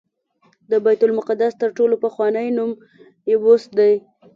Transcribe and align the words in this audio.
د 0.69 0.71
بیت 0.85 1.01
المقدس 1.05 1.53
تر 1.61 1.69
ټولو 1.77 1.95
پخوانی 2.05 2.47
نوم 2.57 2.71
یبوس 3.33 3.63
دی. 3.77 3.93